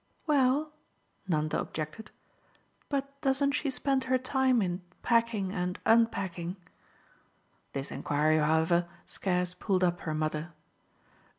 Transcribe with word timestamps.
"Well," 0.25 0.73
Nanda 1.27 1.59
objected, 1.59 2.09
"but 2.89 3.21
doesn't 3.21 3.51
she 3.51 3.69
spend 3.69 4.05
her 4.05 4.17
time 4.17 4.59
in 4.59 4.81
packing 5.03 5.51
and 5.51 5.77
unpacking?" 5.85 6.55
This 7.73 7.91
enquiry, 7.91 8.39
however, 8.39 8.87
scarce 9.05 9.53
pulled 9.53 9.83
up 9.83 9.99
her 9.99 10.15
mother. 10.15 10.53